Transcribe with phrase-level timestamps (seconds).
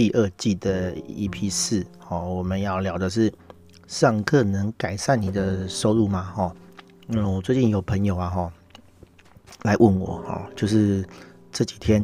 [0.00, 1.86] 第二季的 EP 四。
[2.08, 3.30] 哦，我们要聊的是
[3.86, 6.22] 上课能改善你的收入吗？
[6.22, 6.56] 哈，
[7.08, 8.50] 嗯，我最近有朋友啊，哈，
[9.60, 11.04] 来问我，哈，就是
[11.52, 12.02] 这几天，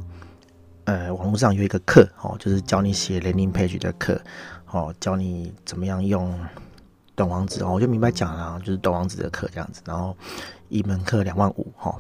[0.85, 4.21] 呃，网络上有一个课，哦，就是教你写 landing page 的课，
[4.71, 6.39] 哦，教你怎么样用
[7.15, 10.15] 短网址，哦，我就明白讲了，就是短网址的课这样子，然后
[10.69, 11.99] 一门课两万五，哈，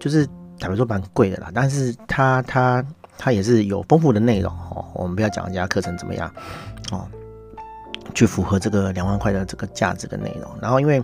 [0.00, 0.26] 就是
[0.58, 2.82] 坦白说蛮贵的啦，但是他他
[3.18, 6.32] 它也是有丰富的内容，哦，我们不要讲人家课程怎么样，
[6.92, 7.08] 哦。
[8.14, 11.02] 去符合这个两万块的这个价值的内容，然后因为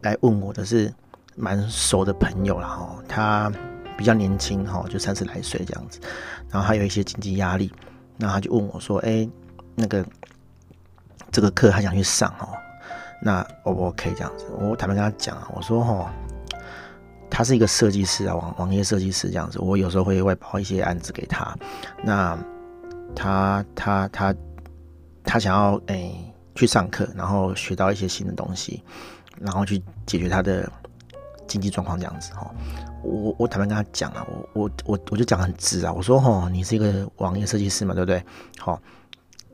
[0.00, 0.90] 来问我的是
[1.34, 3.52] 蛮熟的朋友了，哈，他
[3.98, 6.00] 比较年轻哈，就三十来岁这样子，
[6.48, 7.70] 然后还有一些经济压力，
[8.16, 9.28] 那他就问我说：“哎，
[9.74, 10.02] 那个
[11.30, 12.48] 这个课他想去上哦，
[13.20, 16.10] 那 O 不 OK 这样子？”我坦白跟他讲啊，我说：“哈，
[17.32, 21.56] 他是一个设计师啊，网网页设计师这样子，我有时候会外包一些案子给他，
[22.04, 22.38] 那
[23.16, 24.34] 他他他。
[25.24, 26.12] 他”想要诶、
[26.56, 28.82] 去上课，然后学到一些新的东西，
[29.40, 30.68] 然后去解决他的
[31.46, 32.52] 经济状况这样子哈。
[33.04, 38.20] 我我坦白跟他讲啊，我我我我就讲很直啊，我说哈，你是一个网页设计师嘛，对不对？
[38.58, 38.82] 好，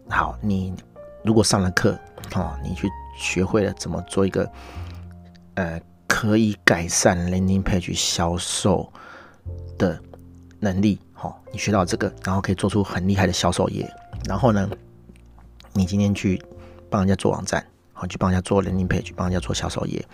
[0.08, 0.74] 好，你
[1.22, 1.92] 如果上了课，
[2.34, 4.50] 哦，你去学会了怎么做一个
[5.56, 8.92] 呃可以改善 landing page 销售
[9.78, 10.00] 的
[10.58, 13.88] 能力，好，你学到这个，然后可以做出很厉害的销售页，
[14.24, 14.68] 然后呢，
[15.74, 16.42] 你今天去
[16.90, 20.04] 帮人家做网站，好，去帮人家做 landing page，帮人家做销售页。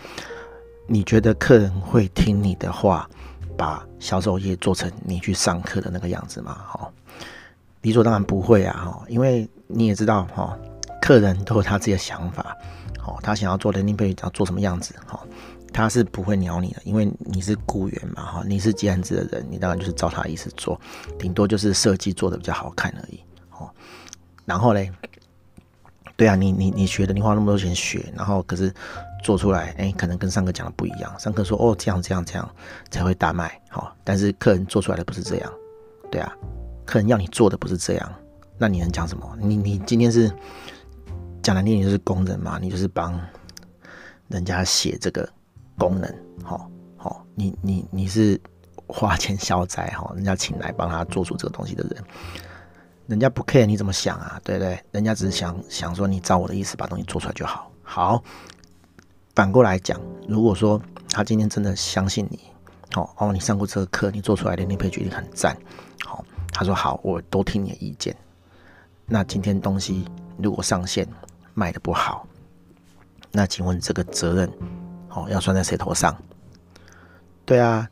[0.86, 3.08] 你觉得客人会听你的话，
[3.56, 6.58] 把销售页做成你去上课的那个样子吗？
[6.66, 6.92] 好，
[7.80, 10.58] 理所当然不会啊，哈，因为你也知道，哈，
[11.00, 12.54] 客人都有他自己的想法，
[12.98, 15.18] 好，他想要做 landing page，要做什么样子，哈，
[15.74, 20.80] 他是不会鸟你的，因为你是雇员嘛，哈，你是接案子的人，你当然就是照他意思做，
[21.18, 23.20] 顶多就是设计做的比较好看而已，
[23.50, 23.68] 哦，
[24.46, 24.90] 然后嘞。
[26.16, 28.72] 对啊，你你你学的，你花那么多钱学，然后可是
[29.24, 31.12] 做出来，哎，可能跟上课讲的不一样。
[31.18, 32.48] 上课说哦，这样这样这样
[32.88, 35.52] 才会大卖，好，但是客人做出来的不是这样，
[36.12, 36.32] 对啊，
[36.84, 38.14] 客人要你做的不是这样，
[38.56, 39.36] 那你能讲什么？
[39.40, 40.30] 你你今天是
[41.42, 43.20] 讲难听，你就是工人嘛，你就是帮
[44.28, 45.28] 人家写这个
[45.78, 48.40] 功能，好好，你你你是
[48.86, 52.04] 花钱消灾哈，人家请来帮他做出这个东西的人。
[53.06, 54.82] 人家不 care 你怎么想啊，对不对？
[54.90, 57.70] 人家只是想想说你照我的意思把东西做出来就好。
[57.82, 58.22] 好，
[59.34, 60.80] 反过来讲，如果说
[61.10, 62.40] 他今天真的相信你，
[62.94, 65.54] 哦哦，你上过这个课，你做出来的那篇决定很赞，
[66.02, 68.16] 好，他说好，我都听你的意见。
[69.04, 70.06] 那今天东西
[70.38, 71.06] 如果上线
[71.52, 72.26] 卖得不好，
[73.30, 74.50] 那请问这个责任，
[75.14, 76.16] 哦，要算在谁头上？
[77.44, 77.88] 对啊。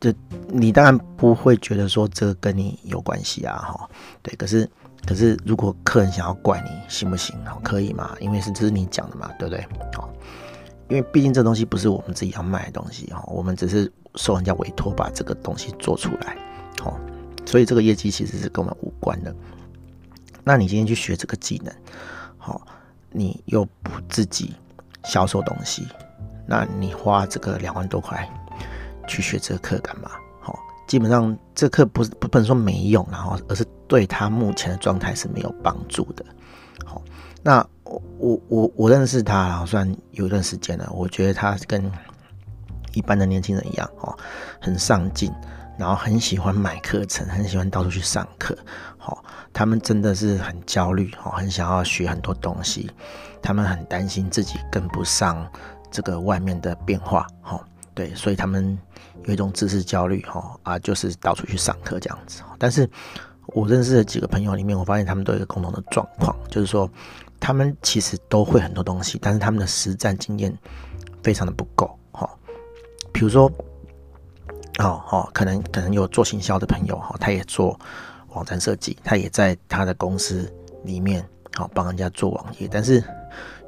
[0.00, 0.12] 这
[0.48, 3.88] 你当然不会觉得说这跟你有关系啊，哈，
[4.22, 4.34] 对。
[4.36, 4.68] 可是
[5.06, 7.34] 可是如果客人想要怪你，行不行？
[7.46, 8.14] 哦可以吗？
[8.20, 9.64] 因为是这是你讲的嘛，对不对？
[9.96, 10.06] 哦，
[10.90, 16.36] 因为毕竟这东西不是我们自己要卖的东西哈，我们只是受人家委托把这个东西做出来，
[16.82, 17.00] 好，
[17.46, 19.34] 所以这个业绩其实是跟我们无关的。
[20.42, 21.74] 那你今天去学这个技能，
[22.36, 22.60] 好，
[23.10, 24.54] 你又不自己
[25.04, 25.88] 销售东西，
[26.46, 28.28] 那你花这个两万多块。
[29.06, 30.10] 去学这个课干嘛？
[30.40, 36.24] 好，基本上这课不是不能说没用，然后而是对他目前的状态是没有帮助的。
[36.86, 37.02] 好，
[37.42, 40.88] 那我我我我认识他，好算有一段时间了。
[40.90, 41.92] 我觉得他跟
[42.94, 44.16] 一般的年轻人一样，哦，
[44.58, 45.30] 很上进，
[45.78, 48.56] 然后很喜欢买课程，很喜欢到处去上课。
[48.96, 49.22] 好，
[49.52, 52.90] 他们真的是很焦虑，哦，很想要学很多东西，
[53.42, 55.46] 他们很担心自己跟不上
[55.94, 57.26] 这个外面的变化。
[57.40, 57.64] 好。
[57.96, 58.76] 对，所以他们
[59.22, 62.42] 有一种知识焦虑，哈啊，就是到处去上课这样子。
[62.58, 62.90] 但是
[63.46, 66.90] 我认识的几个朋友里面，我发现他们都有一个共同的状况，就是说
[67.38, 70.52] 他们其实都会很多东西，但是他们的实战经验
[71.22, 72.28] 非常的不够，哈。
[73.12, 73.46] 比如说，
[74.80, 77.78] 哦哦，可能可能有做行销的朋友，哈，他也做
[78.30, 80.52] 网站设计，他也在他的公司
[80.82, 81.24] 里面，
[81.54, 83.00] 好帮人家做网页，但是。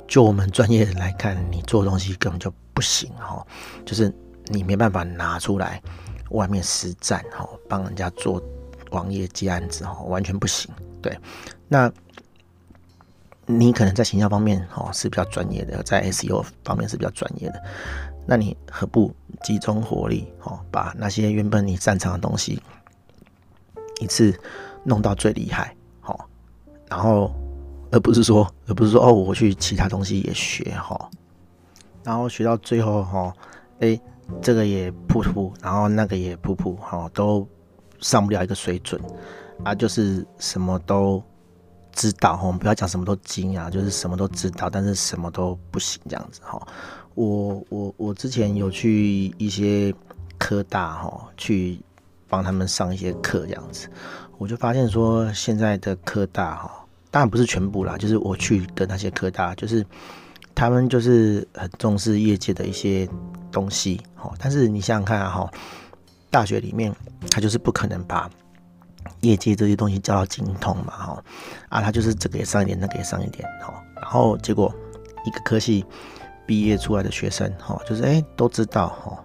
[0.07, 3.45] 就我们专业人来看，你做东西根本就不行哈，
[3.85, 4.13] 就是
[4.47, 5.83] 你没办法拿出来
[6.31, 8.43] 外面实战哈，帮人家做
[8.91, 10.73] 网页接案子哈，完全不行。
[11.03, 11.19] 对，
[11.69, 11.93] 那
[13.47, 17.63] 你可能在行销方面哦是比较专业的，在 SEO 方面是比较专业的，
[18.27, 22.61] 那你何不集中火力哦，把那些原本你擅长的东西
[24.01, 24.37] 一次
[24.85, 26.29] 弄到最厉害，好，
[26.89, 27.33] 然后
[27.91, 31.11] 而不是说，而不是说哦，我去其他东西也学哈，
[32.03, 33.33] 然后学到最后哈，
[33.81, 33.99] 哎，
[34.41, 37.47] 这个也噗噗，然后那个也噗噗，哈，都
[38.01, 39.01] 上不了一个水准
[39.65, 41.23] 啊，就是什么都。
[41.93, 46.61] 知道哈，我们不要讲什么都精啊，就是什么都知道，但是什么都不行这样子哈。
[47.15, 49.95] 我我我之前有去一些
[50.37, 51.81] 科大哈，去
[52.29, 53.89] 帮他们上一些课这样子，
[54.37, 56.86] 我就发现说现在的科大哈，
[57.17, 59.83] 当然不是全部啦，就是我去的那些科大，就是
[60.55, 63.09] 他们就是很重视业界的一些
[63.51, 64.31] 东西哈。
[64.39, 65.51] 但是你想想看哈，
[66.31, 66.95] 大学里面
[67.31, 68.31] 他就是不可能把。
[69.23, 71.25] 业界这些东西教到精通嘛，哈
[71.71, 74.71] 啊，他就是这个也上一点，那个也上一点，哈，然后结果
[75.25, 75.87] 一个科系
[76.45, 79.19] 毕业出来的学生，哈，就是哎都知道，哈，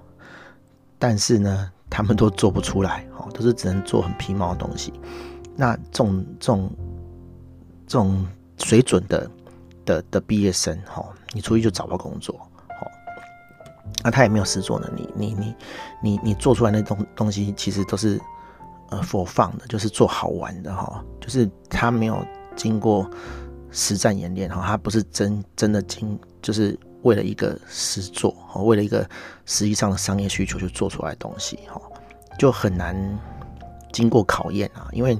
[0.97, 4.93] 但是呢，他们都做不出来，哈，都是只能做很皮毛的东西。
[5.57, 6.71] 那这种这种
[7.91, 8.25] 这种
[8.57, 9.29] 水准的
[9.83, 11.03] 的的毕业生，哈，
[11.33, 12.37] 你出去就找不到工作，
[12.69, 12.87] 哈，
[14.01, 15.55] 那他也没有实作能力，你你
[16.01, 18.17] 你你做出来那东东西，其实都是。
[18.89, 22.27] 呃，for fun 的，就是做好玩的哈，就是他没有
[22.57, 23.09] 经过
[23.71, 28.35] 实战演练哈，他不是真真的经，就是为了一个实作，
[28.65, 29.09] 为了一个
[29.45, 31.81] 实际上的商业需求就做出来的东西哈，
[32.37, 32.93] 就很难
[33.93, 35.17] 经过考验啊，因为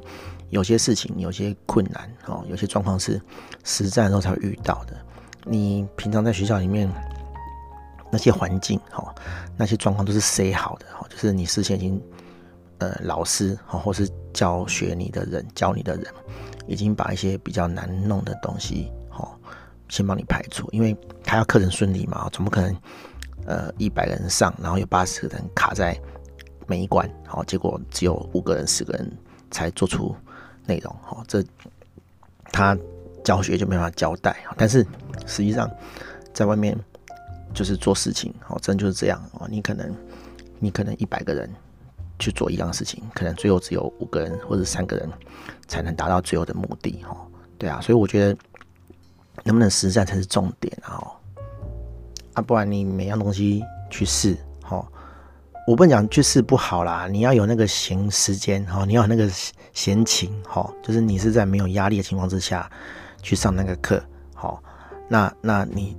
[0.51, 3.19] 有些事情有些困难哈，有些状况是
[3.63, 4.95] 实战的时候才会遇到的。
[5.43, 6.87] 你平常在学校里面
[8.11, 9.13] 那些环境哈，
[9.57, 11.99] 那些状况都是塞好的哈，就是你事先已经。
[12.81, 16.05] 呃，老师或是教学你的人，教你的人，
[16.65, 18.91] 已经把一些比较难弄的东西，
[19.87, 22.75] 先帮你排除，因为他要课程顺利嘛，总不可能，
[23.45, 25.95] 呃，一百个人上，然后有八十个人卡在
[26.65, 29.15] 每一关，好，结果只有五个人、十个人
[29.51, 30.15] 才做出
[30.71, 31.43] 内容，好，这
[32.51, 32.77] 他
[33.23, 34.85] 教学就没办法交代，但是
[35.25, 35.69] 实际上
[36.33, 36.77] 在外面
[37.53, 39.93] 就是做事情，好，真就是这样，哦，你可能，
[40.59, 41.49] 你可能一百个人。
[42.23, 45.09] 去做一样事情，可能最后只有五个人或者三个人
[45.67, 47.17] 才能达到最后的目的，哈，
[47.57, 48.37] 对啊，所以我觉得
[49.43, 51.01] 能不能实战才是重点，啊，
[52.35, 54.37] 啊，不然你每样东西去试，
[55.67, 59.29] 我不能讲去试不好啦，你要有那个闲时间，哈，你要有那个
[59.73, 62.69] 闲情，哈，就是你是在没有压力的情况之下
[63.21, 64.03] 去上那个课，
[64.33, 64.61] 好，
[65.07, 65.95] 那那你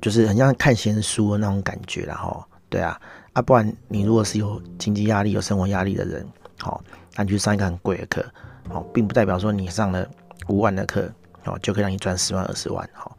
[0.00, 3.00] 就是很像看闲书的那种感觉，然后，对啊。
[3.34, 6.24] 啊，不然你如果是有经济压力、有生活压力的人，
[6.60, 6.80] 好，
[7.16, 8.24] 那你去上一个很贵的课，
[8.68, 10.08] 好，并不代表说你上了
[10.46, 11.10] 五万的课，
[11.42, 13.18] 好，就可以让你赚十万、二十万，好，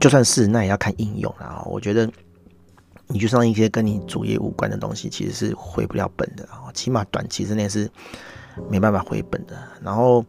[0.00, 1.62] 就算是那也要看应用啊。
[1.64, 2.10] 我觉得
[3.06, 7.90] 你去上一些跟你主业无关的东西，其实是回不了本的，起码短期之内是
[8.68, 9.56] 没办法回本的。
[9.82, 10.24] 然后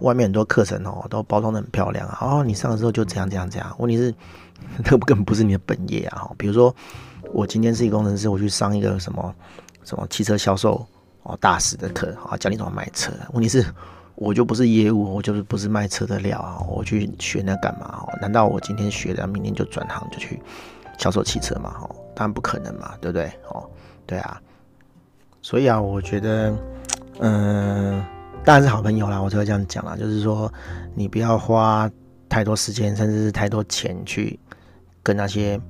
[0.00, 4.14] 外面很多课程哦，都包装得很漂亮啊，哦，你上了之后就这样这样这样，问题是
[4.84, 6.74] 那根本不是你的本业啊，比如说。
[7.32, 9.34] 我今天是一个工程师，我去上一个什么
[9.84, 10.84] 什么汽车销售
[11.22, 13.10] 哦大师的课啊，教你怎么卖车。
[13.32, 13.64] 问题是，
[14.16, 18.04] 我就不是业务，我就是不是卖车的料啊，我去学那干嘛？
[18.20, 20.42] 难道我今天学了，明天就转行就去
[20.98, 21.74] 销售汽车嘛？
[21.80, 23.32] 哦，当然不可能嘛，对不对？
[23.48, 23.68] 哦，
[24.06, 24.40] 对啊。
[25.40, 26.54] 所以啊，我觉得，
[27.20, 28.04] 嗯，
[28.44, 30.52] 当然是好朋友啦，我就会这样讲啦，就是说，
[30.94, 31.90] 你不要花
[32.28, 34.38] 太多时间，甚至是太多钱去
[35.02, 35.60] 跟那些。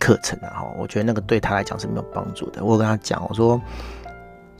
[0.00, 2.64] 课程啊，哈，我觉得那个对他来讲是没有帮助的。
[2.64, 3.60] 我跟他讲，我说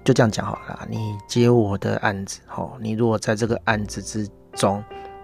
[0.02, 0.84] 就这样讲好了。
[0.90, 4.82] 你接我的案子，吼，你如果在这个案子之中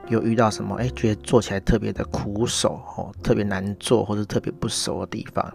[0.08, 5.52] 有遇到什么，哎，觉得做起来特别的苦手，哦，特别难做或者特别不熟的地方，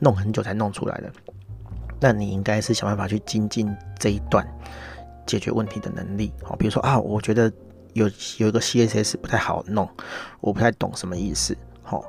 [0.00, 1.10] 弄很久才弄出来的，
[2.00, 4.46] 那你应该是想办法去精进这一段
[5.26, 7.52] 解决问题的能力，哦，比如说啊，我觉得
[7.94, 8.06] 有
[8.38, 9.88] 有一个 CSS 不太好弄，
[10.40, 12.04] 我不太懂什么意思，好。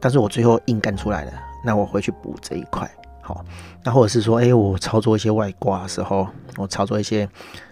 [0.00, 1.32] 但是我最后硬干出来了，
[1.64, 2.86] 那我回去补这一块，
[3.22, 3.42] 好，
[3.82, 7.26] 那或者是说，哎、我操作一些外挂的时候，我操作一些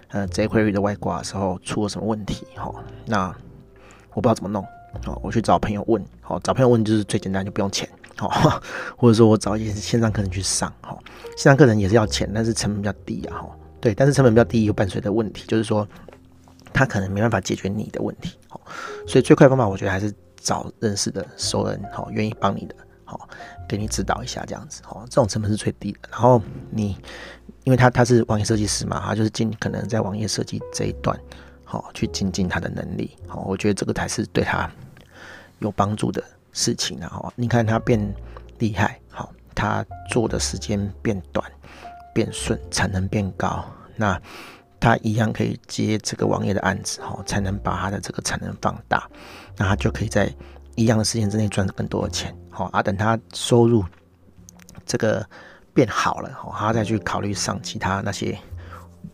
[0.09, 3.35] 呃 jQuery 的外挂的时候出了什么问题，好，那
[4.15, 4.65] 我不知道怎么弄，
[5.05, 8.61] 好，我去找朋友问，好，找朋友问就是最简单，就不用钱，好，
[8.97, 10.99] 或者说我找一些线上课程去上，好，
[11.37, 13.51] 线上课程也是要钱，但是成本比较低啊，哈，
[13.81, 15.87] 对，但是成本比较低又伴随的问题就是说，
[16.73, 18.61] 他可能没办法解决你的问题，好，
[19.07, 20.13] 所以最快方法我觉得还是。
[20.45, 23.29] 找认识的熟人，好，愿意帮你的，好，
[23.69, 25.99] 给你指导一下这样子，好，这种成本是最低的。
[26.11, 26.99] 然后你，
[27.63, 31.17] 因为他他是网页设计师嘛，他就是尽可能在网页设计这一段，
[31.73, 34.71] 好去精进他的能力，好，我觉得这个才是对他
[35.61, 37.09] 有帮助的事情啊！
[37.09, 38.15] 哈，你看他变
[38.59, 41.51] 厉害，好，他做的时间变短、
[42.13, 43.65] 变顺，产能变高，
[43.97, 44.21] 那
[44.79, 49.09] 他一样可以接这个网页的案子，哈，才能把他的这个产能放大，
[49.57, 50.31] 那他就可以在
[50.77, 53.83] 一样的时间之内赚更多的钱，好啊，等他收入
[54.85, 55.27] 这个
[55.73, 58.39] 变好了，哈，他再去考虑上其他那些。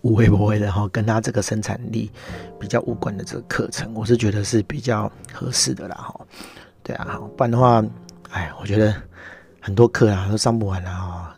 [0.03, 2.11] 无微不微的哈，跟他这个生产力
[2.59, 6.21] 比较无关的这个课程，我是觉得是比较合适的啦哈。
[6.83, 7.85] 对啊，不然的话，
[8.31, 8.95] 哎，我觉得
[9.61, 11.37] 很多课啊都上不完了哈。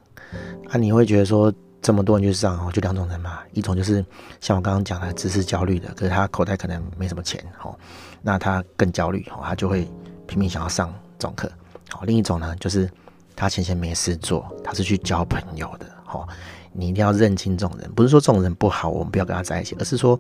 [0.71, 1.53] 啊，你会觉得说
[1.83, 4.05] 这么多人去上，就两种人嘛，一种就是
[4.41, 7.75] 像我刚刚讲的知识焦虑的，可是他口袋可能没什么钱哈，
[8.23, 9.91] 那他更焦虑哈，他就会
[10.27, 11.51] 拼命想要上这种课。
[11.89, 12.89] 好，另一种呢，就是
[13.35, 16.25] 他闲闲没事做，他是去交朋友的哈。
[16.73, 20.19] 你一定要认清这种人，不是说这种人不好，我们不要跟他在一起，而是说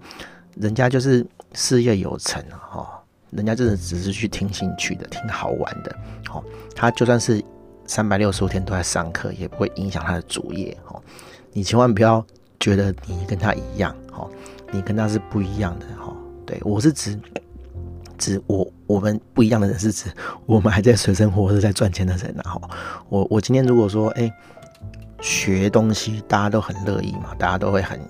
[0.56, 6.42] 人家就是事业有成哈，人家就是只是去听兴趣的，挺好玩的，好，
[6.74, 7.40] 他就算是
[7.86, 11.00] 三百六十五天都在上课，也不会影响他的主业，哈，
[11.52, 12.24] 你千万不要
[12.58, 14.28] 觉得你跟他一样，哈，
[14.72, 16.12] 你跟他是不一样的，哈，
[16.44, 17.16] 对，我是指
[18.18, 20.10] 指我我们不一样的人是指
[20.46, 22.60] 我们还在水深火热在赚钱的人，然后
[23.08, 24.28] 我我今天如果说哎。
[25.20, 28.00] 学东西大家都很乐意嘛，大家都会很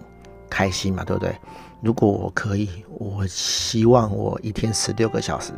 [0.49, 1.35] 开心嘛，对不对？
[1.83, 5.52] 如果我可以，我希望我一天十六个小时，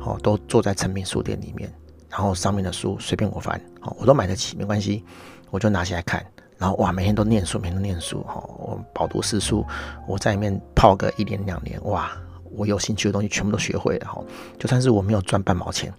[0.00, 1.72] 哦，都坐在成品书店里面，
[2.10, 5.04] 然后上面的书随便我翻，哦，我都买得起，没关系，
[5.50, 6.24] 我就拿起来看，
[6.58, 9.64] 然后哇，每天都念书，每天都念书，哈，我饱读诗书，
[10.06, 12.12] 我在里面泡个一年两年，哇，
[12.52, 14.22] 我有兴趣的东西全部都学会了，哈，
[14.58, 15.92] 就算是我没有赚半毛钱，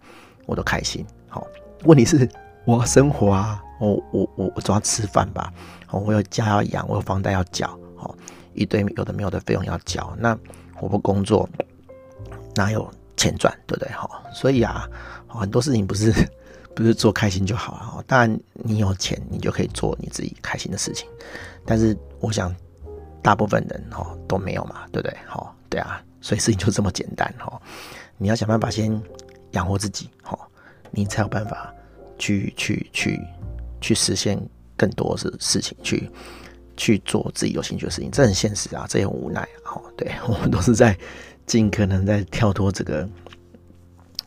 [0.45, 1.45] 我都开心，好，
[1.85, 2.29] 问题是
[2.65, 3.61] 我要生活啊。
[3.77, 5.53] 我我我我总要吃饭吧，
[5.89, 8.15] 哦，我有家要养，我有房贷要缴，哦，
[8.53, 10.35] 一堆有的没有的费用要缴，那
[10.79, 11.47] 我不工作
[12.55, 13.91] 哪有钱赚，对不对？
[13.91, 14.89] 哈，所以啊，
[15.27, 16.09] 很多事情不是
[16.73, 21.05] 不是做开心就好了，当然你有钱，你就可以做你自己开心的事情，
[21.65, 22.55] 但是我想
[23.21, 25.17] 大部分人哈都没有嘛，对不对？
[25.27, 27.61] 哈，对啊，所以事情就这么简单哈，
[28.17, 28.89] 你要想办法先
[29.51, 30.39] 养活自己，哈，
[30.91, 31.74] 你才有办法
[32.17, 33.19] 去去去。
[33.81, 34.39] 去实现
[34.75, 36.09] 更多的事情，去
[36.75, 39.47] 去做自己有兴趣的事情，这很现实啊，这也很无奈。
[39.63, 40.97] 好，对 我们都是在
[41.45, 43.07] 尽可能在跳脱这个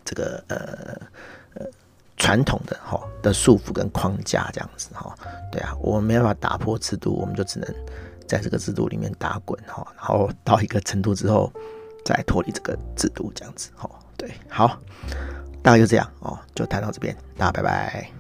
[0.05, 0.57] 这个呃
[1.55, 1.67] 呃
[2.17, 5.13] 传统的哈的束缚跟框架这样子哈。
[5.51, 7.69] 对啊，我们没办法打破制度，我们就只能
[8.29, 11.53] 在这个制度里面打滚哈，然后到一个程度之后
[12.05, 13.91] 再脱离这个制度这样子哈。
[14.17, 14.79] 对，好，
[15.63, 18.18] 大概就这样哦，就谈到这边，大家拜拜。